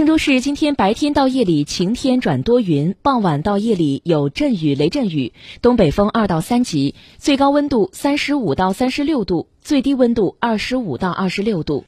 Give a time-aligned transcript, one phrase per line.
[0.00, 11.78] 郑州市今天白天到夜里晴天转多云傍晚到夜里有阵雨雷阵雨东北风二到三级最高温度三十五到三十六度最低温度二十五到二十六度。